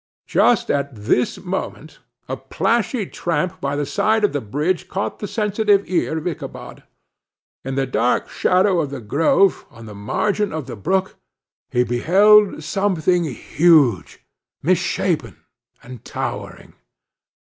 [0.25, 5.27] Just at this moment a plashy tramp by the side of the bridge caught the
[5.27, 6.81] sensitive ear of Ichabod.
[7.63, 11.17] In the dark shadow of the grove, on the margin of the brook,
[11.69, 14.25] he beheld something huge,
[14.63, 15.37] misshapen
[15.83, 16.73] and towering.